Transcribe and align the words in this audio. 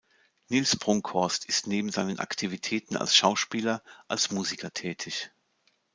Nils 0.47 0.75
Brunkhorst 0.77 1.45
ist 1.45 1.67
neben 1.67 1.91
seinen 1.91 2.17
Aktivitäten 2.17 2.97
als 2.97 3.15
Schauspieler 3.15 3.83
als 4.07 4.31
Musiker 4.31 4.73
tätig. 4.73 5.31